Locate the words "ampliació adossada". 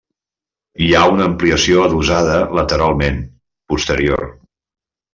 1.33-2.39